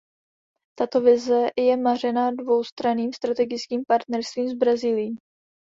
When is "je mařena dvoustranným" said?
1.59-3.13